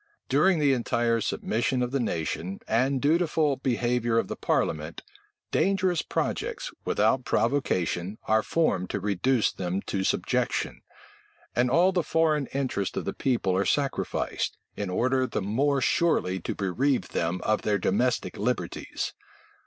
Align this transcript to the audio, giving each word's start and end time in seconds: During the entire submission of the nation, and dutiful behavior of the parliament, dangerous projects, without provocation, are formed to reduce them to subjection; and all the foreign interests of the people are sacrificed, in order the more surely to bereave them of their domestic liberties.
During 0.29 0.57
the 0.57 0.73
entire 0.73 1.21
submission 1.21 1.83
of 1.83 1.91
the 1.91 1.99
nation, 1.99 2.59
and 2.67 2.99
dutiful 2.99 3.57
behavior 3.57 4.17
of 4.17 4.29
the 4.29 4.35
parliament, 4.35 5.03
dangerous 5.51 6.01
projects, 6.01 6.71
without 6.85 7.23
provocation, 7.23 8.17
are 8.27 8.41
formed 8.41 8.89
to 8.89 8.99
reduce 8.99 9.51
them 9.53 9.79
to 9.83 10.03
subjection; 10.03 10.81
and 11.55 11.69
all 11.69 11.91
the 11.91 12.01
foreign 12.01 12.47
interests 12.47 12.97
of 12.97 13.05
the 13.05 13.13
people 13.13 13.55
are 13.55 13.63
sacrificed, 13.63 14.57
in 14.75 14.89
order 14.89 15.27
the 15.27 15.39
more 15.39 15.81
surely 15.81 16.39
to 16.39 16.55
bereave 16.55 17.09
them 17.09 17.39
of 17.43 17.61
their 17.61 17.77
domestic 17.77 18.37
liberties. 18.37 19.13